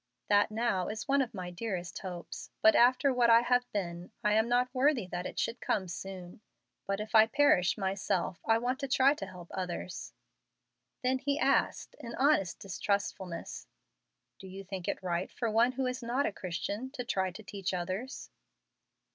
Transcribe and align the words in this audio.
"That, 0.29 0.49
now, 0.49 0.87
is 0.87 1.07
one 1.07 1.21
of 1.21 1.31
my 1.35 1.51
dearest 1.51 1.99
hopes. 1.99 2.49
But 2.63 2.73
after 2.75 3.13
what 3.13 3.29
I 3.29 3.41
have 3.41 3.71
been, 3.71 4.09
I 4.23 4.33
am 4.33 4.49
not 4.49 4.73
worthy 4.73 5.05
that 5.05 5.27
it 5.27 5.37
should 5.37 5.61
come 5.61 5.87
soon. 5.87 6.41
But 6.87 6.99
if 6.99 7.13
I 7.13 7.27
perish 7.27 7.77
myself 7.77 8.39
I 8.43 8.57
want 8.57 8.79
to 8.79 8.87
try 8.87 9.13
to 9.13 9.27
help 9.27 9.49
others." 9.53 10.11
Then 11.03 11.19
he 11.19 11.37
asked, 11.37 11.93
in 11.99 12.15
honest 12.15 12.57
distrustfulness, 12.59 13.67
"Do 14.39 14.47
you 14.47 14.63
think 14.63 14.87
it 14.87 15.03
right 15.03 15.31
for 15.31 15.51
one 15.51 15.73
who 15.73 15.85
is 15.85 16.01
not 16.01 16.25
a 16.25 16.31
Christian 16.33 16.89
to 16.93 17.03
try 17.05 17.29
to 17.29 17.43
teach 17.43 17.71
others?" 17.71 18.31